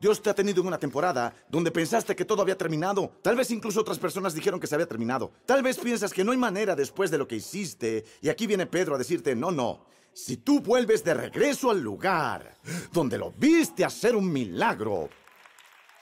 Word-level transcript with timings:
Dios 0.00 0.22
te 0.22 0.30
ha 0.30 0.34
tenido 0.34 0.62
en 0.62 0.68
una 0.68 0.78
temporada 0.78 1.34
donde 1.48 1.70
pensaste 1.70 2.16
que 2.16 2.24
todo 2.24 2.40
había 2.40 2.56
terminado. 2.56 3.12
Tal 3.20 3.36
vez 3.36 3.50
incluso 3.50 3.80
otras 3.80 3.98
personas 3.98 4.34
dijeron 4.34 4.58
que 4.58 4.66
se 4.66 4.74
había 4.74 4.88
terminado. 4.88 5.30
Tal 5.44 5.62
vez 5.62 5.78
piensas 5.78 6.14
que 6.14 6.24
no 6.24 6.32
hay 6.32 6.38
manera 6.38 6.74
después 6.74 7.10
de 7.10 7.18
lo 7.18 7.28
que 7.28 7.36
hiciste. 7.36 8.04
Y 8.22 8.30
aquí 8.30 8.46
viene 8.46 8.66
Pedro 8.66 8.94
a 8.94 8.98
decirte, 8.98 9.34
no, 9.36 9.50
no. 9.50 9.84
Si 10.12 10.38
tú 10.38 10.60
vuelves 10.60 11.04
de 11.04 11.14
regreso 11.14 11.70
al 11.70 11.82
lugar 11.82 12.56
donde 12.92 13.18
lo 13.18 13.32
viste 13.32 13.84
hacer 13.84 14.16
un 14.16 14.32
milagro, 14.32 15.10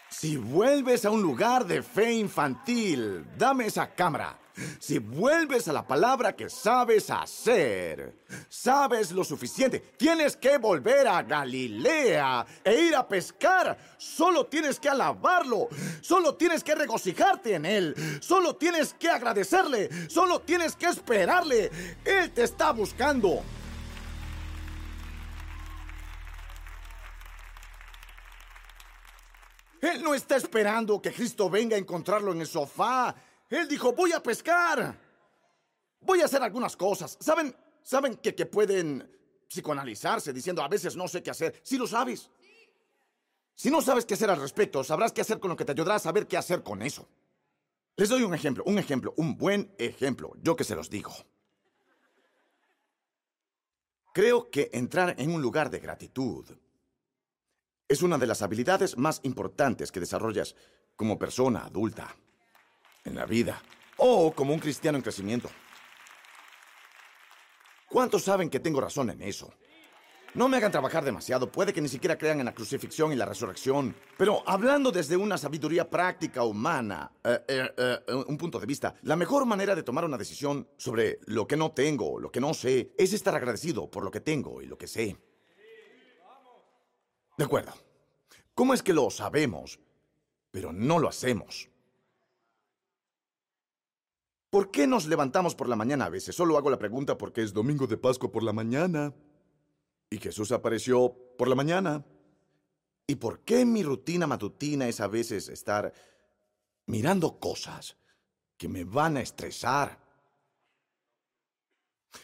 si 0.08 0.36
vuelves 0.36 1.04
a 1.04 1.10
un 1.10 1.20
lugar 1.20 1.66
de 1.66 1.82
fe 1.82 2.12
infantil, 2.12 3.26
dame 3.36 3.66
esa 3.66 3.94
cámara. 3.94 4.38
Si 4.78 4.98
vuelves 4.98 5.68
a 5.68 5.72
la 5.72 5.86
palabra 5.86 6.34
que 6.34 6.48
sabes 6.48 7.10
hacer, 7.10 8.14
sabes 8.48 9.12
lo 9.12 9.24
suficiente, 9.24 9.80
tienes 9.96 10.36
que 10.36 10.58
volver 10.58 11.06
a 11.06 11.22
Galilea 11.22 12.46
e 12.64 12.74
ir 12.82 12.96
a 12.96 13.06
pescar. 13.06 13.76
Solo 13.96 14.46
tienes 14.46 14.78
que 14.78 14.88
alabarlo, 14.88 15.68
solo 16.00 16.34
tienes 16.34 16.64
que 16.64 16.74
regocijarte 16.74 17.54
en 17.54 17.66
él, 17.66 17.94
solo 18.20 18.56
tienes 18.56 18.94
que 18.94 19.08
agradecerle, 19.08 19.88
solo 20.08 20.40
tienes 20.40 20.76
que 20.76 20.86
esperarle. 20.86 21.70
Él 22.04 22.30
te 22.32 22.44
está 22.44 22.72
buscando. 22.72 23.42
Él 29.80 30.02
no 30.02 30.12
está 30.12 30.36
esperando 30.36 31.00
que 31.00 31.12
Cristo 31.12 31.48
venga 31.48 31.76
a 31.76 31.78
encontrarlo 31.78 32.32
en 32.32 32.40
el 32.40 32.46
sofá. 32.46 33.14
Él 33.48 33.66
dijo, 33.68 33.92
voy 33.92 34.12
a 34.12 34.22
pescar. 34.22 34.98
Voy 36.00 36.20
a 36.20 36.26
hacer 36.26 36.42
algunas 36.42 36.76
cosas. 36.76 37.16
¿Saben? 37.20 37.54
¿Saben 37.82 38.16
que, 38.16 38.34
que 38.34 38.46
pueden 38.46 39.10
psicoanalizarse 39.48 40.32
diciendo 40.32 40.62
a 40.62 40.68
veces 40.68 40.96
no 40.96 41.08
sé 41.08 41.22
qué 41.22 41.30
hacer? 41.30 41.58
Si 41.62 41.78
lo 41.78 41.86
sabes. 41.86 42.30
Si 43.54 43.70
no 43.70 43.80
sabes 43.80 44.04
qué 44.04 44.14
hacer 44.14 44.30
al 44.30 44.40
respecto, 44.40 44.84
sabrás 44.84 45.12
qué 45.12 45.22
hacer 45.22 45.40
con 45.40 45.50
lo 45.50 45.56
que 45.56 45.64
te 45.64 45.72
ayudará 45.72 45.96
a 45.96 45.98
saber 45.98 46.26
qué 46.26 46.36
hacer 46.36 46.62
con 46.62 46.82
eso. 46.82 47.08
Les 47.96 48.08
doy 48.08 48.22
un 48.22 48.34
ejemplo, 48.34 48.62
un 48.66 48.78
ejemplo, 48.78 49.14
un 49.16 49.36
buen 49.36 49.74
ejemplo, 49.78 50.32
yo 50.40 50.54
que 50.54 50.62
se 50.62 50.76
los 50.76 50.88
digo. 50.88 51.12
Creo 54.12 54.50
que 54.50 54.70
entrar 54.72 55.16
en 55.18 55.32
un 55.32 55.42
lugar 55.42 55.70
de 55.70 55.80
gratitud 55.80 56.44
es 57.88 58.02
una 58.02 58.18
de 58.18 58.26
las 58.26 58.42
habilidades 58.42 58.96
más 58.96 59.20
importantes 59.24 59.90
que 59.90 60.00
desarrollas 60.00 60.54
como 60.94 61.18
persona 61.18 61.64
adulta 61.64 62.14
en 63.08 63.16
la 63.16 63.26
vida 63.26 63.60
o 63.96 64.32
como 64.32 64.54
un 64.54 64.60
cristiano 64.60 64.96
en 64.96 65.02
crecimiento. 65.02 65.50
¿Cuántos 67.88 68.22
saben 68.22 68.50
que 68.50 68.60
tengo 68.60 68.80
razón 68.80 69.10
en 69.10 69.22
eso? 69.22 69.52
No 70.34 70.46
me 70.46 70.58
hagan 70.58 70.70
trabajar 70.70 71.04
demasiado, 71.04 71.50
puede 71.50 71.72
que 71.72 71.80
ni 71.80 71.88
siquiera 71.88 72.18
crean 72.18 72.38
en 72.38 72.44
la 72.44 72.54
crucifixión 72.54 73.12
y 73.12 73.16
la 73.16 73.24
resurrección, 73.24 73.96
pero 74.18 74.42
hablando 74.46 74.92
desde 74.92 75.16
una 75.16 75.38
sabiduría 75.38 75.88
práctica 75.88 76.44
humana, 76.44 77.10
eh, 77.24 77.40
eh, 77.48 77.70
eh, 77.76 78.14
un 78.26 78.36
punto 78.36 78.60
de 78.60 78.66
vista, 78.66 78.94
la 79.02 79.16
mejor 79.16 79.46
manera 79.46 79.74
de 79.74 79.82
tomar 79.82 80.04
una 80.04 80.18
decisión 80.18 80.68
sobre 80.76 81.18
lo 81.26 81.46
que 81.46 81.56
no 81.56 81.72
tengo, 81.72 82.20
lo 82.20 82.30
que 82.30 82.40
no 82.40 82.52
sé, 82.52 82.92
es 82.98 83.14
estar 83.14 83.34
agradecido 83.34 83.90
por 83.90 84.04
lo 84.04 84.10
que 84.10 84.20
tengo 84.20 84.60
y 84.60 84.66
lo 84.66 84.76
que 84.76 84.86
sé. 84.86 85.16
De 87.38 87.44
acuerdo. 87.44 87.72
¿Cómo 88.54 88.74
es 88.74 88.82
que 88.82 88.92
lo 88.92 89.08
sabemos, 89.08 89.80
pero 90.50 90.72
no 90.72 90.98
lo 90.98 91.08
hacemos? 91.08 91.70
¿Por 94.50 94.70
qué 94.70 94.86
nos 94.86 95.06
levantamos 95.06 95.54
por 95.54 95.68
la 95.68 95.76
mañana 95.76 96.06
a 96.06 96.08
veces? 96.08 96.34
Solo 96.34 96.56
hago 96.56 96.70
la 96.70 96.78
pregunta 96.78 97.18
porque 97.18 97.42
es 97.42 97.52
domingo 97.52 97.86
de 97.86 97.98
Pascua 97.98 98.32
por 98.32 98.42
la 98.42 98.52
mañana. 98.52 99.12
Y 100.10 100.18
Jesús 100.18 100.52
apareció 100.52 101.14
por 101.36 101.48
la 101.48 101.54
mañana. 101.54 102.04
¿Y 103.06 103.16
por 103.16 103.40
qué 103.40 103.66
mi 103.66 103.82
rutina 103.82 104.26
matutina 104.26 104.88
es 104.88 105.00
a 105.00 105.06
veces 105.06 105.48
estar 105.48 105.92
mirando 106.86 107.38
cosas 107.38 107.96
que 108.56 108.68
me 108.68 108.84
van 108.84 109.18
a 109.18 109.20
estresar? 109.20 109.98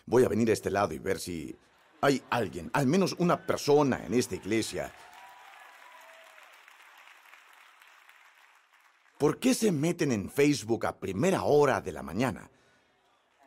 Voy 0.07 0.25
a 0.25 0.29
venir 0.29 0.49
a 0.49 0.55
este 0.55 0.71
lado 0.71 0.95
y 0.95 0.99
ver 0.99 1.19
si 1.19 1.55
hay 2.01 2.23
alguien, 2.31 2.71
al 2.73 2.87
menos 2.87 3.15
una 3.19 3.47
persona 3.47 4.05
en 4.05 4.15
esta 4.15 4.35
iglesia, 4.35 4.93
¿Por 9.19 9.39
qué 9.39 9.55
se 9.55 9.71
meten 9.71 10.13
en 10.13 10.29
Facebook 10.29 10.87
a 10.87 10.99
primera 10.99 11.45
hora 11.45 11.81
de 11.81 11.93
la 11.93 12.03
mañana 12.03 12.51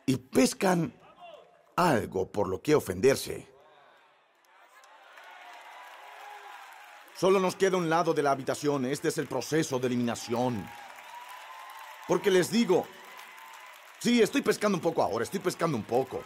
y 0.06 0.16
pescan 0.16 0.92
algo 1.76 2.30
por 2.30 2.48
lo 2.48 2.62
que 2.62 2.74
ofenderse? 2.74 3.46
Solo 7.18 7.40
nos 7.40 7.56
queda 7.56 7.76
un 7.76 7.90
lado 7.90 8.14
de 8.14 8.22
la 8.22 8.30
habitación. 8.30 8.86
Este 8.86 9.08
es 9.08 9.18
el 9.18 9.26
proceso 9.26 9.78
de 9.78 9.88
eliminación. 9.88 10.64
Porque 12.06 12.30
les 12.30 12.50
digo, 12.50 12.86
sí, 13.98 14.22
estoy 14.22 14.40
pescando 14.40 14.78
un 14.78 14.82
poco 14.82 15.02
ahora, 15.02 15.24
estoy 15.24 15.40
pescando 15.40 15.76
un 15.76 15.82
poco. 15.82 16.22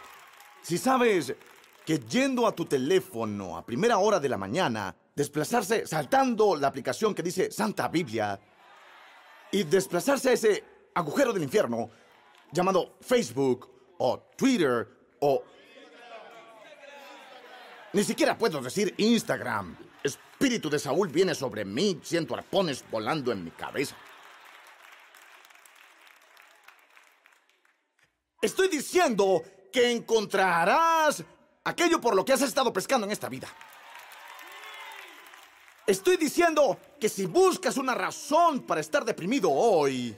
Si 0.61 0.77
sabes 0.77 1.35
que 1.83 1.99
yendo 1.99 2.47
a 2.47 2.53
tu 2.53 2.65
teléfono 2.65 3.57
a 3.57 3.65
primera 3.65 3.97
hora 3.97 4.19
de 4.19 4.29
la 4.29 4.37
mañana, 4.37 4.95
desplazarse 5.15 5.85
saltando 5.85 6.55
la 6.55 6.67
aplicación 6.67 7.13
que 7.13 7.23
dice 7.23 7.51
Santa 7.51 7.87
Biblia, 7.87 8.39
y 9.53 9.63
desplazarse 9.63 10.31
a 10.31 10.33
ese 10.33 10.63
agujero 10.95 11.31
del 11.31 11.43
infierno 11.43 11.89
llamado 12.51 12.97
Facebook 12.99 13.69
o 13.99 14.19
Twitter 14.35 14.89
o... 15.19 15.43
Ni 17.93 18.03
siquiera 18.03 18.35
puedo 18.35 18.59
decir 18.61 18.95
Instagram. 18.97 19.77
Espíritu 20.03 20.71
de 20.71 20.79
Saúl 20.79 21.07
viene 21.09 21.35
sobre 21.35 21.63
mí, 21.63 21.99
siento 22.01 22.33
arpones 22.33 22.83
volando 22.89 23.31
en 23.31 23.43
mi 23.43 23.51
cabeza. 23.51 23.95
Estoy 28.41 28.69
diciendo 28.69 29.43
que 29.71 29.91
encontrarás 29.91 31.23
aquello 31.63 32.01
por 32.01 32.15
lo 32.15 32.25
que 32.25 32.33
has 32.33 32.41
estado 32.41 32.73
pescando 32.73 33.05
en 33.05 33.11
esta 33.11 33.29
vida. 33.29 33.47
Estoy 35.85 36.15
diciendo 36.15 36.77
que 36.97 37.09
si 37.09 37.25
buscas 37.25 37.75
una 37.75 37.93
razón 37.93 38.61
para 38.61 38.79
estar 38.79 39.03
deprimido 39.03 39.51
hoy, 39.51 40.17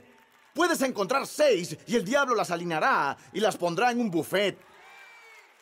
puedes 0.53 0.79
encontrar 0.83 1.25
seis 1.25 1.75
y 1.87 1.95
el 1.95 2.05
diablo 2.05 2.35
las 2.35 2.51
alineará 2.51 3.17
y 3.33 3.39
las 3.39 3.57
pondrá 3.57 3.89
en 3.89 3.99
un 3.99 4.11
buffet. 4.11 4.59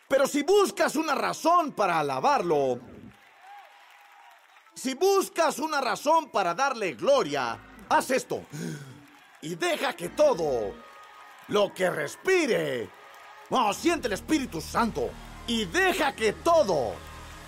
Pero 0.09 0.28
si 0.28 0.44
buscas 0.44 0.97
una 0.97 1.16
razón 1.16 1.72
para 1.72 2.00
alabarlo, 2.00 2.81
si 4.74 4.94
buscas 4.94 5.58
una 5.59 5.80
razón 5.80 6.30
para 6.30 6.53
darle 6.53 6.96
gloria, 6.96 7.58
haz 7.88 8.12
esto 8.12 8.44
y 9.41 9.56
deja 9.56 9.96
que 9.96 10.09
todo 10.09 10.74
lo 11.47 11.74
que 11.74 11.90
respire, 11.90 12.90
oh, 13.50 13.74
siente 13.74 14.08
el 14.08 14.14
Espíritu 14.14 14.59
Santo 14.59 15.09
y 15.47 15.64
deja 15.64 16.14
que 16.14 16.34
todo 16.34 16.94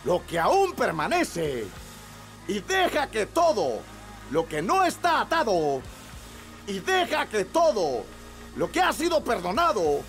lo 0.06 0.26
que 0.26 0.40
aún 0.40 0.72
permanece 0.72 1.68
y 2.48 2.60
deja 2.60 3.10
que 3.10 3.26
todo 3.26 3.80
lo 4.32 4.48
que 4.48 4.62
no 4.62 4.86
está 4.86 5.22
atado 5.22 5.82
y 6.68 6.80
deja 6.80 7.28
que 7.28 7.46
todo 7.46 8.06
lo 8.56 8.72
que 8.72 8.82
ha 8.82 8.94
sido 8.94 9.24
perdonado 9.24 10.02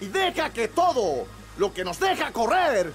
y 0.00 0.06
deja 0.06 0.50
que 0.50 0.68
todo 0.68 1.26
lo 1.58 1.72
que 1.72 1.84
nos 1.84 1.98
deja 1.98 2.32
correr. 2.32 2.92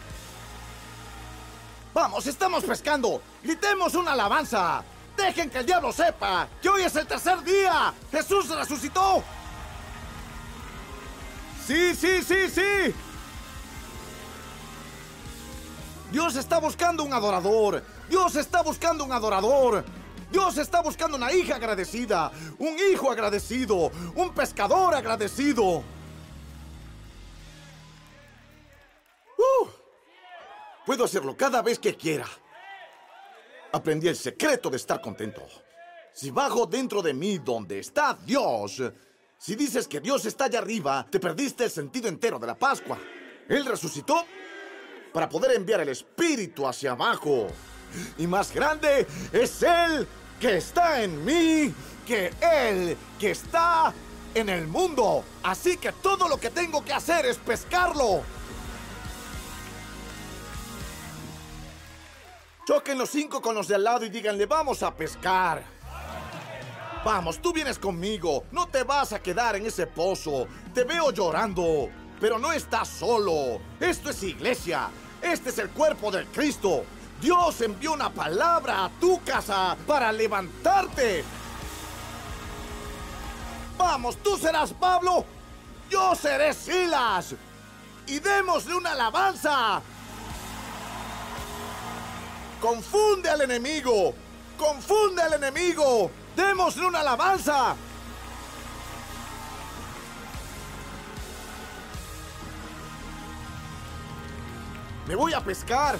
Vamos, 1.94 2.28
estamos 2.28 2.63
pescando. 2.63 3.22
Gritemos 3.44 3.95
una 3.95 4.13
alabanza. 4.13 4.84
Dejen 5.16 5.50
que 5.50 5.59
el 5.59 5.66
diablo 5.66 5.94
sepa 5.94 6.47
que 6.61 6.67
hoy 6.67 6.81
es 6.81 6.95
el 6.95 7.07
tercer 7.07 7.41
día. 7.44 7.94
Jesús 8.11 8.50
resucitó. 8.50 9.23
Sí, 11.66 11.95
sí, 11.95 12.22
sí, 12.22 12.50
sí. 12.50 12.94
Dios 16.11 16.35
está 16.35 16.59
buscando 16.59 17.03
un 17.03 17.13
adorador. 17.13 17.83
Dios 18.09 18.35
está 18.35 18.61
buscando 18.61 19.03
un 19.03 19.11
adorador. 19.11 19.83
Dios 20.31 20.57
está 20.57 20.81
buscando 20.81 21.17
una 21.17 21.31
hija 21.31 21.55
agradecida, 21.55 22.31
un 22.59 22.75
hijo 22.91 23.11
agradecido, 23.11 23.91
un 24.16 24.34
pescador 24.34 24.96
agradecido. 24.96 25.84
Uh, 29.37 29.67
puedo 30.85 31.05
hacerlo 31.05 31.37
cada 31.37 31.61
vez 31.61 31.79
que 31.79 31.96
quiera. 31.96 32.28
Aprendí 33.72 34.07
el 34.07 34.16
secreto 34.16 34.69
de 34.69 34.78
estar 34.78 34.99
contento. 34.99 35.41
Si 36.13 36.31
bajo 36.31 36.66
dentro 36.66 37.02
de 37.02 37.13
mí 37.13 37.37
donde 37.40 37.79
está 37.79 38.17
Dios, 38.25 38.81
si 39.37 39.55
dices 39.55 39.87
que 39.87 39.99
Dios 39.99 40.25
está 40.25 40.46
allá 40.46 40.59
arriba, 40.59 41.05
te 41.09 41.19
perdiste 41.19 41.66
el 41.66 41.69
sentido 41.69 42.07
entero 42.07 42.40
de 42.40 42.47
la 42.47 42.55
Pascua. 42.55 42.97
Él 43.47 43.66
resucitó 43.66 44.25
para 45.16 45.29
poder 45.29 45.53
enviar 45.56 45.79
el 45.79 45.88
Espíritu 45.88 46.67
hacia 46.67 46.91
abajo 46.91 47.47
y 48.17 48.28
más 48.28 48.53
grande 48.53 49.08
es 49.32 49.64
Él 49.64 50.06
que 50.41 50.58
está 50.58 51.02
en 51.02 51.23
mí 51.23 51.73
que 52.06 52.34
Él 52.41 52.97
que 53.17 53.32
está 53.32 53.94
en 54.34 54.50
el 54.50 54.67
mundo. 54.67 55.23
Así 55.41 55.78
que 55.78 55.94
todo 55.94 56.28
lo 56.28 56.38
que 56.38 56.50
tengo 56.50 56.84
que 56.84 56.91
hacer 56.91 57.26
es 57.28 57.38
pescarlo. 57.38 58.23
Choquen 62.67 62.97
los 62.97 63.09
cinco 63.09 63.41
con 63.41 63.56
los 63.56 63.70
de 63.70 63.76
al 63.76 63.85
lado 63.85 64.03
y 64.03 64.09
díganle, 64.09 64.46
vamos 64.47 64.84
a 64.84 64.94
pescar. 64.94 65.64
Vamos, 67.06 67.41
tú 67.41 67.53
vienes 67.53 67.79
conmigo. 67.79 68.44
No 68.52 68.67
te 68.67 68.84
vas 68.84 69.14
a 69.14 69.23
quedar 69.23 69.56
en 69.56 69.66
ese 69.66 69.88
pozo. 69.88 70.46
Te 70.73 70.84
veo 70.84 71.12
llorando. 71.12 71.90
Pero 72.20 72.38
no 72.38 72.52
estás 72.52 72.90
solo. 72.90 73.62
Esto 73.79 74.09
es 74.09 74.23
iglesia. 74.23 74.90
Este 75.22 75.50
es 75.50 75.58
el 75.58 75.70
cuerpo 75.70 76.12
del 76.12 76.26
Cristo. 76.28 76.84
Dios 77.22 77.62
envió 77.62 77.94
una 77.94 78.09
palabra 78.09 78.85
a 78.85 78.90
tu 79.00 79.22
casa 79.23 79.76
para 79.88 80.12
levantarte. 80.12 81.23
Vamos, 83.78 84.17
tú 84.17 84.38
serás 84.38 84.73
Pablo. 84.73 85.26
Yo 85.90 86.16
seré 86.16 86.53
Silas. 86.53 87.35
Y 88.08 88.20
démosle 88.20 88.76
una 88.76 88.91
alabanza. 88.91 89.82
Confunde 92.62 93.29
al 93.29 93.41
enemigo. 93.41 94.14
Confunde 94.58 95.22
al 95.22 95.34
enemigo. 95.34 96.12
Démosle 96.35 96.85
una 96.85 97.00
alabanza. 97.00 97.76
Me 105.07 105.16
voy 105.16 105.34
a 105.34 105.40
pescar. 105.40 105.99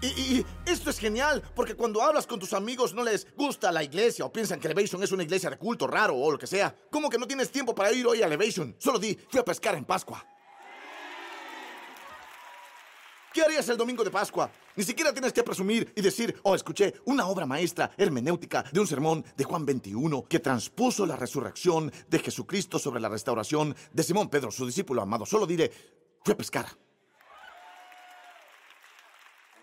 Y, 0.00 0.44
esto 0.66 0.90
es 0.90 0.98
genial, 0.98 1.42
porque 1.54 1.74
cuando 1.74 2.02
hablas 2.02 2.26
con 2.26 2.38
tus 2.38 2.52
amigos 2.52 2.92
no 2.94 3.02
les 3.02 3.26
gusta 3.34 3.72
la 3.72 3.82
iglesia 3.82 4.24
o 4.26 4.32
piensan 4.32 4.60
que 4.60 4.68
Elevation 4.68 5.02
es 5.02 5.12
una 5.12 5.22
iglesia 5.22 5.48
de 5.48 5.56
culto 5.56 5.86
raro 5.86 6.14
o 6.14 6.30
lo 6.30 6.38
que 6.38 6.46
sea. 6.46 6.76
¿Cómo 6.90 7.08
que 7.08 7.18
no 7.18 7.26
tienes 7.26 7.50
tiempo 7.50 7.74
para 7.74 7.90
ir 7.90 8.06
hoy 8.06 8.22
a 8.22 8.26
Elevation? 8.26 8.76
Solo 8.78 8.98
di, 8.98 9.18
fui 9.28 9.40
a 9.40 9.44
pescar 9.44 9.74
en 9.76 9.84
Pascua. 9.84 10.24
¿Qué 13.32 13.42
harías 13.42 13.68
el 13.68 13.76
domingo 13.76 14.04
de 14.04 14.10
Pascua? 14.10 14.48
Ni 14.76 14.84
siquiera 14.84 15.12
tienes 15.12 15.32
que 15.32 15.42
presumir 15.42 15.92
y 15.96 16.02
decir, 16.02 16.38
oh, 16.44 16.54
escuché 16.54 16.94
una 17.06 17.26
obra 17.26 17.46
maestra 17.46 17.90
hermenéutica 17.96 18.64
de 18.70 18.78
un 18.78 18.86
sermón 18.86 19.24
de 19.36 19.42
Juan 19.42 19.66
21 19.66 20.26
que 20.28 20.38
transpuso 20.38 21.06
la 21.06 21.16
resurrección 21.16 21.90
de 22.08 22.18
Jesucristo 22.20 22.78
sobre 22.78 23.00
la 23.00 23.08
restauración 23.08 23.74
de 23.92 24.02
Simón 24.04 24.28
Pedro, 24.28 24.52
su 24.52 24.66
discípulo 24.66 25.02
amado. 25.02 25.26
Solo 25.26 25.46
diré, 25.46 25.72
fui 26.22 26.34
a 26.34 26.36
pescar. 26.36 26.83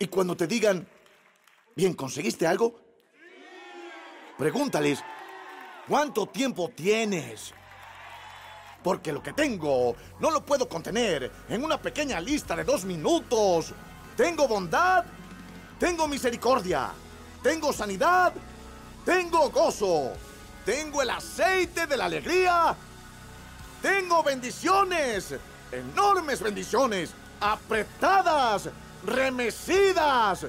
Y 0.02 0.08
cuando 0.08 0.36
te 0.36 0.48
digan, 0.48 0.88
bien, 1.76 1.94
¿conseguiste 1.94 2.48
algo? 2.48 2.74
Pregúntales, 4.36 5.04
¿cuánto 5.88 6.26
tiempo 6.26 6.72
tienes? 6.76 7.54
Porque 8.84 9.14
lo 9.14 9.22
que 9.22 9.34
tengo 9.34 9.96
no 10.20 10.32
lo 10.32 10.44
puedo 10.44 10.68
contener 10.68 11.32
en 11.48 11.64
una 11.64 11.80
pequeña 11.80 12.20
lista 12.20 12.56
de 12.56 12.64
dos 12.64 12.84
minutos. 12.84 13.76
Tengo 14.18 14.48
bondad, 14.48 15.06
tengo 15.78 16.08
misericordia, 16.08 16.90
tengo 17.44 17.72
sanidad, 17.72 18.34
tengo 19.06 19.52
gozo, 19.52 20.14
tengo 20.66 21.04
el 21.04 21.12
aceite 21.12 21.86
de 21.86 21.98
la 21.98 22.06
alegría, 22.06 22.76
tengo 23.84 24.24
bendiciones, 24.24 25.36
enormes 25.72 26.42
bendiciones, 26.42 27.12
apretadas 27.40 28.68
remecidas. 29.04 30.46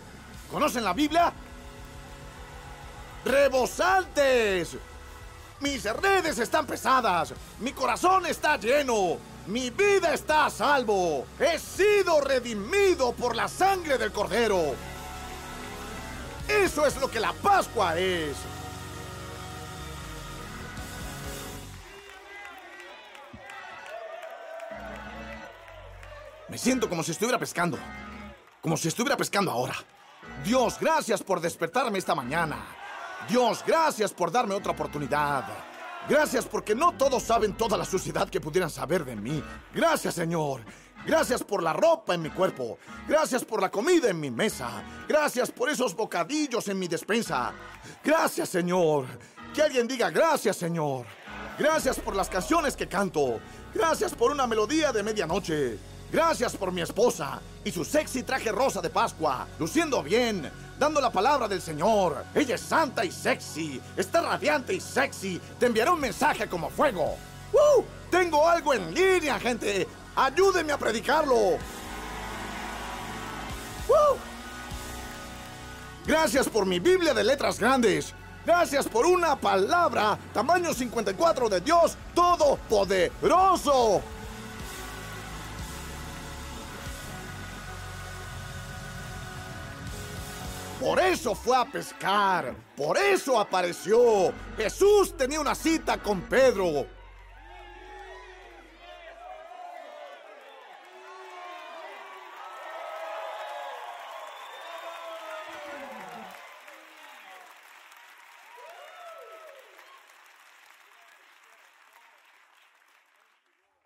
¿Conocen 0.50 0.84
la 0.84 0.92
Biblia? 0.92 1.32
Rebosantes. 3.24 4.76
Mis 5.60 5.84
redes 5.84 6.38
están 6.38 6.66
pesadas. 6.66 7.34
Mi 7.60 7.72
corazón 7.72 8.26
está 8.26 8.56
lleno. 8.56 9.18
Mi 9.46 9.70
vida 9.70 10.12
está 10.12 10.46
a 10.46 10.50
salvo. 10.50 11.26
He 11.38 11.58
sido 11.58 12.20
redimido 12.20 13.12
por 13.12 13.34
la 13.34 13.48
sangre 13.48 13.96
del 13.96 14.12
Cordero. 14.12 14.74
Eso 16.48 16.86
es 16.86 16.96
lo 17.00 17.10
que 17.10 17.20
la 17.20 17.32
Pascua 17.32 17.98
es. 17.98 18.36
Me 26.48 26.58
siento 26.58 26.88
como 26.88 27.02
si 27.02 27.12
estuviera 27.12 27.38
pescando 27.38 27.78
como 28.62 28.76
si 28.76 28.88
estuviera 28.88 29.16
pescando 29.16 29.50
ahora. 29.50 29.74
Dios, 30.44 30.78
gracias 30.80 31.22
por 31.22 31.40
despertarme 31.40 31.98
esta 31.98 32.14
mañana. 32.14 32.64
Dios, 33.28 33.62
gracias 33.66 34.12
por 34.12 34.30
darme 34.30 34.54
otra 34.54 34.72
oportunidad. 34.72 35.44
Gracias 36.08 36.46
porque 36.46 36.74
no 36.74 36.92
todos 36.92 37.24
saben 37.24 37.56
toda 37.56 37.76
la 37.76 37.84
suciedad 37.84 38.28
que 38.28 38.40
pudieran 38.40 38.70
saber 38.70 39.04
de 39.04 39.16
mí. 39.16 39.42
Gracias, 39.74 40.14
Señor. 40.14 40.62
Gracias 41.04 41.42
por 41.42 41.62
la 41.62 41.72
ropa 41.72 42.14
en 42.14 42.22
mi 42.22 42.30
cuerpo. 42.30 42.78
Gracias 43.08 43.44
por 43.44 43.60
la 43.60 43.70
comida 43.70 44.08
en 44.08 44.20
mi 44.20 44.30
mesa. 44.30 44.82
Gracias 45.08 45.50
por 45.50 45.68
esos 45.68 45.94
bocadillos 45.94 46.68
en 46.68 46.78
mi 46.78 46.86
despensa. 46.86 47.52
Gracias, 48.04 48.48
Señor. 48.48 49.06
Que 49.52 49.62
alguien 49.62 49.88
diga 49.88 50.10
gracias, 50.10 50.56
Señor. 50.56 51.04
Gracias 51.58 51.98
por 51.98 52.14
las 52.14 52.28
canciones 52.28 52.76
que 52.76 52.88
canto. 52.88 53.40
Gracias 53.74 54.14
por 54.14 54.30
una 54.30 54.46
melodía 54.46 54.92
de 54.92 55.02
medianoche. 55.02 55.91
Gracias 56.12 56.54
por 56.54 56.70
mi 56.70 56.82
esposa 56.82 57.40
y 57.64 57.72
su 57.72 57.86
sexy 57.86 58.22
traje 58.22 58.52
rosa 58.52 58.82
de 58.82 58.90
Pascua, 58.90 59.46
luciendo 59.58 60.02
bien, 60.02 60.52
dando 60.78 61.00
la 61.00 61.10
palabra 61.10 61.48
del 61.48 61.62
Señor. 61.62 62.26
Ella 62.34 62.56
es 62.56 62.60
santa 62.60 63.02
y 63.02 63.10
sexy, 63.10 63.80
está 63.96 64.20
radiante 64.20 64.74
y 64.74 64.80
sexy. 64.80 65.40
Te 65.58 65.64
enviaré 65.64 65.90
un 65.90 66.00
mensaje 66.00 66.46
como 66.50 66.68
fuego. 66.68 67.16
¡Uh! 67.54 67.82
Tengo 68.10 68.46
algo 68.46 68.74
en 68.74 68.94
línea, 68.94 69.40
gente. 69.40 69.88
Ayúdenme 70.14 70.74
a 70.74 70.78
predicarlo. 70.78 71.34
¡Uh! 73.88 74.16
Gracias 76.06 76.46
por 76.46 76.66
mi 76.66 76.78
Biblia 76.78 77.14
de 77.14 77.24
letras 77.24 77.58
grandes. 77.58 78.12
Gracias 78.44 78.86
por 78.86 79.06
una 79.06 79.34
palabra 79.34 80.18
tamaño 80.34 80.74
54 80.74 81.48
de 81.48 81.62
Dios 81.62 81.96
Todopoderoso. 82.14 84.02
Por 90.82 90.98
eso 90.98 91.36
fue 91.36 91.56
a 91.56 91.64
pescar. 91.64 92.56
Por 92.76 92.98
eso 92.98 93.38
apareció. 93.38 94.34
Jesús 94.56 95.16
tenía 95.16 95.40
una 95.40 95.54
cita 95.54 96.02
con 96.02 96.22
Pedro. 96.22 96.88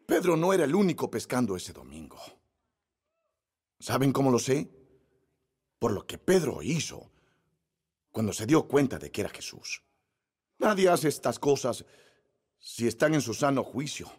Pedro 0.06 0.34
no 0.38 0.54
era 0.54 0.64
el 0.64 0.74
único 0.74 1.10
pescando 1.10 1.56
ese 1.56 1.74
domingo. 1.74 2.18
¿Saben 3.78 4.14
cómo 4.14 4.30
lo 4.30 4.38
sé? 4.38 4.85
Por 5.78 5.92
lo 5.92 6.06
que 6.06 6.18
Pedro 6.18 6.62
hizo 6.62 7.10
cuando 8.10 8.32
se 8.32 8.46
dio 8.46 8.66
cuenta 8.66 8.98
de 8.98 9.10
que 9.10 9.20
era 9.20 9.30
Jesús. 9.30 9.82
Nadie 10.58 10.88
hace 10.88 11.08
estas 11.08 11.38
cosas 11.38 11.84
si 12.58 12.86
están 12.86 13.14
en 13.14 13.20
su 13.20 13.34
sano 13.34 13.62
juicio. 13.62 14.10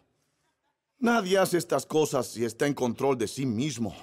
Nadie 1.00 1.38
hace 1.38 1.58
estas 1.58 1.86
cosas 1.86 2.28
si 2.28 2.44
está 2.44 2.66
en 2.66 2.74
control 2.74 3.18
de 3.18 3.28
sí 3.28 3.46
mismo. 3.46 3.94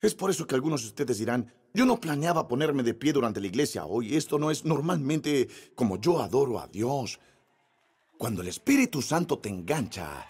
Es 0.00 0.14
por 0.14 0.30
eso 0.30 0.46
que 0.46 0.54
algunos 0.54 0.82
de 0.82 0.88
ustedes 0.88 1.18
dirán, 1.18 1.52
yo 1.72 1.84
no 1.84 2.00
planeaba 2.00 2.48
ponerme 2.48 2.82
de 2.82 2.94
pie 2.94 3.12
durante 3.12 3.40
la 3.40 3.46
iglesia 3.46 3.86
hoy. 3.86 4.16
Esto 4.16 4.38
no 4.38 4.50
es 4.50 4.64
normalmente 4.64 5.48
como 5.74 6.00
yo 6.00 6.20
adoro 6.20 6.58
a 6.58 6.66
Dios. 6.66 7.18
Cuando 8.18 8.42
el 8.42 8.48
Espíritu 8.48 9.02
Santo 9.02 9.38
te 9.38 9.48
engancha, 9.48 10.26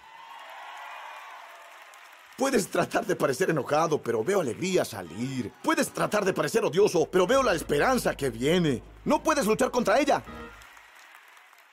Puedes 2.37 2.69
tratar 2.69 3.07
de 3.07 3.17
parecer 3.17 3.49
enojado, 3.49 4.03
pero 4.03 4.23
veo 4.23 4.43
alegría 4.43 4.85
salir. 4.85 5.51
Puedes 5.63 5.89
tratar 5.89 6.23
de 6.23 6.35
parecer 6.35 6.63
odioso, 6.67 7.09
pero 7.11 7.27
veo 7.27 7.43
la 7.43 7.55
esperanza 7.55 8.15
que 8.15 8.29
viene. 8.29 8.83
No 9.07 9.23
puedes 9.23 9.47
luchar 9.47 9.71
contra 9.71 9.99
ella. 9.99 10.23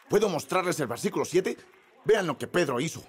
¿Puedo 0.09 0.29
mostrarles 0.29 0.79
el 0.79 0.87
versículo 0.87 1.25
7? 1.25 1.57
Vean 2.05 2.27
lo 2.27 2.37
que 2.37 2.47
Pedro 2.47 2.79
hizo. 2.79 3.03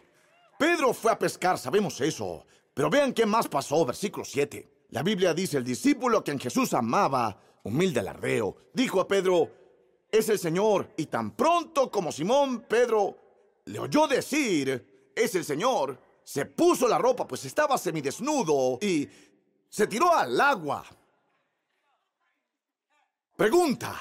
Pedro 0.59 0.93
fue 0.93 1.13
a 1.13 1.19
pescar, 1.19 1.57
sabemos 1.57 2.01
eso. 2.01 2.45
Pero 2.75 2.91
vean 2.91 3.13
qué 3.13 3.25
más 3.25 3.47
pasó, 3.47 3.85
versículo 3.87 4.25
7. 4.25 4.87
La 4.91 5.05
Biblia 5.05 5.33
dice, 5.33 5.57
el 5.57 5.65
discípulo 5.65 6.19
a 6.19 6.25
quien 6.25 6.41
Jesús 6.41 6.75
amaba, 6.75 7.41
humilde 7.63 8.01
alardeo, 8.01 8.57
dijo 8.73 9.01
a 9.01 9.07
Pedro, 9.07 9.51
es 10.11 10.29
el 10.29 10.41
Señor. 10.41 10.89
Y 10.97 11.07
tan 11.07 11.37
pronto 11.37 11.89
como 11.89 12.11
Simón 12.11 12.63
Pedro 12.69 13.17
le 13.67 13.79
oyó 13.79 14.09
decir, 14.09 15.13
es 15.15 15.35
el 15.37 15.45
Señor, 15.45 16.01
se 16.25 16.47
puso 16.47 16.89
la 16.89 16.99
ropa, 16.99 17.27
pues 17.27 17.45
estaba 17.45 17.77
semidesnudo, 17.77 18.79
y 18.81 19.09
se 19.69 19.87
tiró 19.87 20.13
al 20.13 20.41
agua. 20.41 20.85
Pregunta. 23.37 23.95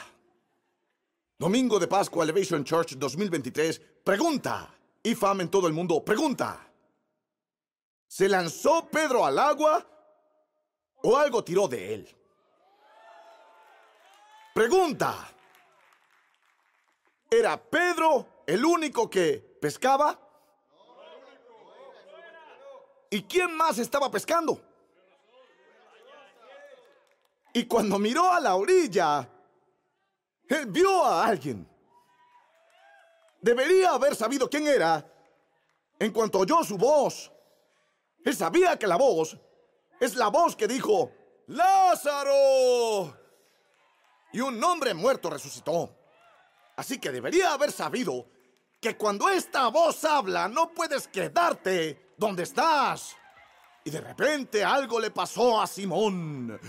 Domingo 1.37 1.79
de 1.79 1.87
Pascua 1.87 2.23
Elevation 2.23 2.63
Church 2.63 2.95
2023. 2.95 3.81
Pregunta. 4.03 4.73
Y 5.01 5.15
fama 5.15 5.43
en 5.43 5.49
todo 5.49 5.67
el 5.67 5.73
mundo. 5.73 6.03
Pregunta. 6.05 6.65
¿Se 8.07 8.29
lanzó 8.29 8.87
Pedro 8.87 9.25
al 9.25 9.37
agua 9.39 9.85
o 11.01 11.17
algo 11.17 11.43
tiró 11.43 11.67
de 11.67 11.93
él? 11.95 12.15
Pregunta. 14.53 15.29
¿Era 17.29 17.57
Pedro 17.57 18.43
el 18.45 18.63
único 18.63 19.09
que 19.09 19.57
pescaba? 19.59 20.22
¿Y 23.13 23.21
quién 23.25 23.55
más 23.55 23.77
estaba 23.77 24.09
pescando? 24.09 24.59
Y 27.53 27.67
cuando 27.67 27.99
miró 27.99 28.31
a 28.31 28.39
la 28.39 28.55
orilla, 28.55 29.29
él 30.49 30.65
vio 30.65 31.05
a 31.05 31.27
alguien. 31.27 31.69
Debería 33.39 33.91
haber 33.91 34.15
sabido 34.15 34.49
quién 34.49 34.65
era 34.65 35.07
en 35.99 36.11
cuanto 36.11 36.39
oyó 36.39 36.63
su 36.63 36.75
voz. 36.75 37.31
Él 38.25 38.35
sabía 38.35 38.79
que 38.79 38.87
la 38.87 38.95
voz 38.95 39.37
es 39.99 40.15
la 40.15 40.29
voz 40.29 40.55
que 40.55 40.67
dijo, 40.67 41.11
Lázaro. 41.45 43.15
Y 44.31 44.41
un 44.41 44.63
hombre 44.63 44.95
muerto 44.95 45.29
resucitó. 45.29 45.95
Así 46.75 46.97
que 46.97 47.11
debería 47.11 47.53
haber 47.53 47.71
sabido 47.71 48.25
que 48.81 48.97
cuando 48.97 49.29
esta 49.29 49.67
voz 49.67 50.03
habla 50.03 50.47
no 50.47 50.73
puedes 50.73 51.07
quedarte 51.07 52.02
donde 52.17 52.43
estás. 52.43 53.15
Y 53.85 53.89
de 53.89 54.01
repente 54.01 54.63
algo 54.63 54.99
le 54.99 55.11
pasó 55.11 55.61
a 55.61 55.67
Simón. 55.67 56.59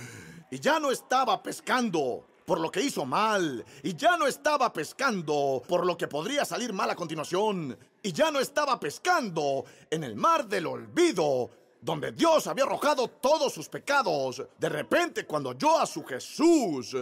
Y 0.51 0.59
ya 0.59 0.79
no 0.79 0.91
estaba 0.91 1.43
pescando 1.43 2.27
por 2.45 2.61
lo 2.61 2.71
que 2.71 2.83
hizo 2.83 3.05
mal. 3.05 3.65
Y 3.83 3.95
ya 3.95 4.17
no 4.17 4.27
estaba 4.27 4.73
pescando 4.73 5.63
por 5.67 5.87
lo 5.87 5.97
que 5.97 6.09
podría 6.09 6.45
salir 6.45 6.73
mal 6.73 6.91
a 6.91 6.97
continuación. 6.97 7.77
Y 8.03 8.13
ya 8.13 8.31
no 8.31 8.41
estaba 8.41 8.79
pescando 8.79 9.65
en 9.91 10.05
el 10.05 10.17
mar 10.17 10.47
del 10.47 10.67
olvido, 10.67 11.51
donde 11.81 12.13
Dios 12.13 12.47
había 12.47 12.65
arrojado 12.65 13.09
todos 13.09 13.53
sus 13.53 13.69
pecados. 13.69 14.43
De 14.59 14.69
repente, 14.69 15.27
cuando 15.27 15.51
oyó 15.51 15.79
a 15.79 15.87
su 15.87 16.05
Jesús, 16.05 16.97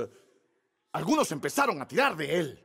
algunos 0.92 1.32
empezaron 1.32 1.80
a 1.80 1.88
tirar 1.88 2.16
de 2.16 2.38
él. 2.38 2.64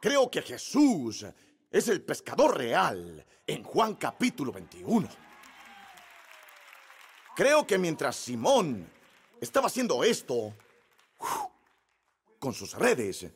Creo 0.00 0.30
que 0.30 0.42
Jesús 0.42 1.24
es 1.70 1.88
el 1.88 2.02
pescador 2.02 2.56
real 2.56 3.24
en 3.46 3.62
Juan 3.62 3.94
capítulo 3.94 4.52
21. 4.52 5.08
Creo 7.36 7.66
que 7.66 7.78
mientras 7.78 8.16
Simón 8.16 8.90
estaba 9.40 9.66
haciendo 9.66 10.02
esto, 10.02 10.54
con 12.38 12.54
sus 12.54 12.74
redes, 12.74 13.26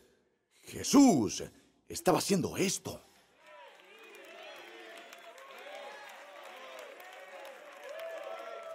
Jesús 0.63 1.45
estaba 1.89 2.19
haciendo 2.19 2.57
esto. 2.57 3.01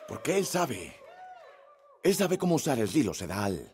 Porque 0.08 0.38
Él 0.38 0.46
sabe, 0.46 0.96
Él 2.04 2.16
sabe 2.16 2.38
cómo 2.38 2.56
usar 2.56 2.80
el 2.80 2.92
reel 2.92 3.10
o 3.10 3.14
sedal. 3.14 3.74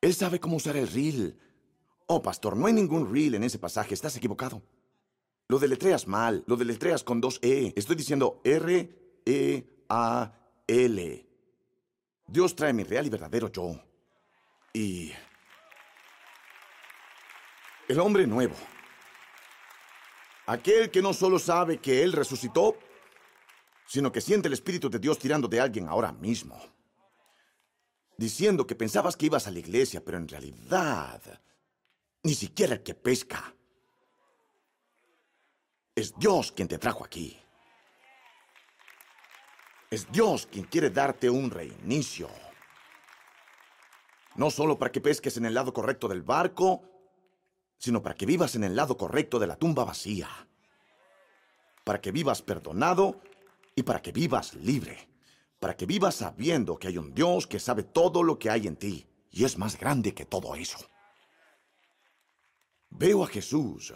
Él 0.00 0.14
sabe 0.14 0.38
cómo 0.38 0.56
usar 0.56 0.76
el 0.76 0.88
reel. 0.88 1.40
Oh, 2.06 2.22
pastor, 2.22 2.56
no 2.56 2.66
hay 2.66 2.72
ningún 2.72 3.12
reel 3.12 3.34
en 3.34 3.42
ese 3.44 3.58
pasaje, 3.58 3.94
estás 3.94 4.16
equivocado. 4.16 4.62
Lo 5.48 5.58
deletreas 5.58 6.06
mal, 6.06 6.44
lo 6.46 6.56
deletreas 6.56 7.02
con 7.02 7.20
dos 7.20 7.38
E. 7.42 7.72
Estoy 7.76 7.96
diciendo 7.96 8.40
R-E-A-L. 8.44 8.86
Dios 12.28 12.56
trae 12.56 12.72
mi 12.72 12.84
real 12.84 13.06
y 13.06 13.10
verdadero 13.10 13.50
yo. 13.50 13.80
Y... 14.72 15.12
El 17.88 18.00
hombre 18.00 18.26
nuevo. 18.26 18.54
Aquel 20.46 20.90
que 20.90 21.02
no 21.02 21.12
solo 21.12 21.38
sabe 21.38 21.78
que 21.78 22.02
Él 22.02 22.12
resucitó, 22.12 22.76
sino 23.86 24.10
que 24.12 24.20
siente 24.20 24.48
el 24.48 24.54
Espíritu 24.54 24.88
de 24.90 24.98
Dios 24.98 25.18
tirando 25.18 25.48
de 25.48 25.60
alguien 25.60 25.88
ahora 25.88 26.12
mismo. 26.12 26.60
Diciendo 28.16 28.66
que 28.66 28.74
pensabas 28.74 29.16
que 29.16 29.26
ibas 29.26 29.46
a 29.46 29.50
la 29.50 29.58
iglesia, 29.58 30.04
pero 30.04 30.18
en 30.18 30.28
realidad 30.28 31.20
ni 32.26 32.34
siquiera 32.34 32.74
el 32.74 32.82
que 32.82 32.92
pesca. 32.92 33.54
Es 35.94 36.12
Dios 36.18 36.50
quien 36.50 36.66
te 36.66 36.76
trajo 36.76 37.04
aquí. 37.04 37.38
Es 39.88 40.10
Dios 40.10 40.48
quien 40.50 40.64
quiere 40.64 40.90
darte 40.90 41.30
un 41.30 41.52
reinicio. 41.52 42.28
No 44.34 44.50
solo 44.50 44.76
para 44.76 44.90
que 44.90 45.00
pesques 45.00 45.36
en 45.36 45.46
el 45.46 45.54
lado 45.54 45.72
correcto 45.72 46.08
del 46.08 46.22
barco, 46.22 46.82
sino 47.78 48.02
para 48.02 48.16
que 48.16 48.26
vivas 48.26 48.56
en 48.56 48.64
el 48.64 48.74
lado 48.74 48.96
correcto 48.96 49.38
de 49.38 49.46
la 49.46 49.54
tumba 49.54 49.84
vacía. 49.84 50.28
Para 51.84 52.00
que 52.00 52.10
vivas 52.10 52.42
perdonado 52.42 53.20
y 53.76 53.84
para 53.84 54.02
que 54.02 54.10
vivas 54.10 54.54
libre. 54.54 55.08
Para 55.60 55.76
que 55.76 55.86
vivas 55.86 56.16
sabiendo 56.16 56.76
que 56.76 56.88
hay 56.88 56.98
un 56.98 57.14
Dios 57.14 57.46
que 57.46 57.60
sabe 57.60 57.84
todo 57.84 58.24
lo 58.24 58.36
que 58.36 58.50
hay 58.50 58.66
en 58.66 58.74
ti 58.74 59.06
y 59.30 59.44
es 59.44 59.56
más 59.56 59.78
grande 59.78 60.12
que 60.12 60.24
todo 60.24 60.56
eso. 60.56 60.90
Veo 62.90 63.24
a 63.24 63.26
Jesús 63.26 63.92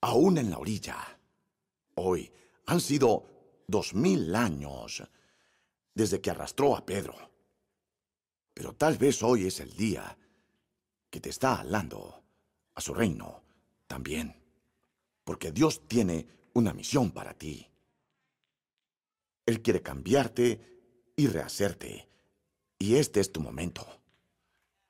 aún 0.00 0.38
en 0.38 0.50
la 0.50 0.58
orilla. 0.58 0.96
Hoy 1.96 2.32
han 2.66 2.80
sido 2.80 3.62
dos 3.66 3.94
mil 3.94 4.34
años 4.34 5.02
desde 5.94 6.20
que 6.20 6.30
arrastró 6.30 6.76
a 6.76 6.84
Pedro. 6.84 7.14
Pero 8.54 8.74
tal 8.74 8.96
vez 8.96 9.22
hoy 9.22 9.46
es 9.46 9.60
el 9.60 9.74
día 9.76 10.16
que 11.10 11.20
te 11.20 11.30
está 11.30 11.60
hablando 11.60 12.22
a 12.74 12.80
su 12.80 12.94
reino 12.94 13.42
también. 13.86 14.34
Porque 15.24 15.52
Dios 15.52 15.86
tiene 15.88 16.26
una 16.54 16.72
misión 16.72 17.10
para 17.10 17.34
ti. 17.34 17.66
Él 19.44 19.62
quiere 19.62 19.82
cambiarte 19.82 21.12
y 21.16 21.26
rehacerte. 21.26 22.08
Y 22.78 22.96
este 22.96 23.20
es 23.20 23.32
tu 23.32 23.40
momento. 23.40 23.86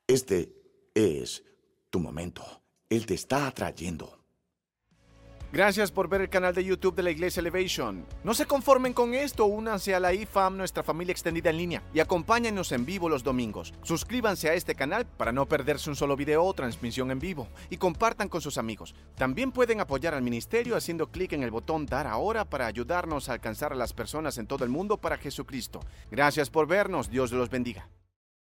Este 0.06 0.90
es 0.94 1.44
tu 1.90 2.00
momento. 2.00 2.62
Él 2.88 3.04
te 3.04 3.14
está 3.14 3.48
atrayendo. 3.48 4.16
Gracias 5.52 5.90
por 5.90 6.08
ver 6.08 6.20
el 6.20 6.28
canal 6.28 6.54
de 6.54 6.64
YouTube 6.64 6.94
de 6.94 7.02
la 7.02 7.10
Iglesia 7.10 7.40
Elevation. 7.40 8.06
No 8.22 8.32
se 8.32 8.46
conformen 8.46 8.92
con 8.92 9.14
esto, 9.14 9.46
únanse 9.46 9.94
a 9.94 10.00
la 10.00 10.12
IFAM, 10.12 10.56
nuestra 10.56 10.84
familia 10.84 11.10
extendida 11.10 11.50
en 11.50 11.56
línea, 11.56 11.82
y 11.94 11.98
acompáñenos 11.98 12.70
en 12.70 12.86
vivo 12.86 13.08
los 13.08 13.24
domingos. 13.24 13.72
Suscríbanse 13.82 14.50
a 14.50 14.54
este 14.54 14.76
canal 14.76 15.04
para 15.04 15.32
no 15.32 15.46
perderse 15.46 15.90
un 15.90 15.96
solo 15.96 16.14
video 16.14 16.44
o 16.44 16.54
transmisión 16.54 17.10
en 17.10 17.18
vivo, 17.18 17.48
y 17.70 17.76
compartan 17.76 18.28
con 18.28 18.40
sus 18.40 18.58
amigos. 18.58 18.94
También 19.16 19.50
pueden 19.50 19.80
apoyar 19.80 20.14
al 20.14 20.22
ministerio 20.22 20.76
haciendo 20.76 21.10
clic 21.10 21.32
en 21.32 21.42
el 21.42 21.50
botón 21.50 21.86
Dar 21.86 22.06
ahora 22.06 22.44
para 22.44 22.66
ayudarnos 22.66 23.28
a 23.28 23.32
alcanzar 23.32 23.72
a 23.72 23.76
las 23.76 23.94
personas 23.94 24.38
en 24.38 24.46
todo 24.46 24.64
el 24.64 24.70
mundo 24.70 24.98
para 24.98 25.16
Jesucristo. 25.16 25.80
Gracias 26.10 26.50
por 26.50 26.68
vernos, 26.68 27.10
Dios 27.10 27.32
los 27.32 27.50
bendiga. 27.50 27.88